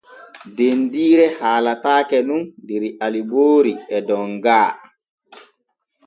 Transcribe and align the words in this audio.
Dendiire 0.59 1.25
haalete 1.39 2.17
nun 2.27 2.41
der 2.67 2.83
Aliboori 3.07 3.73
e 3.97 3.99
Donga. 4.07 4.61